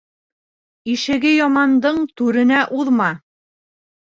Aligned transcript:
Ишеге 0.93 1.33
ямандың 1.33 2.01
түренә 2.21 2.63
уҙма. 2.81 3.13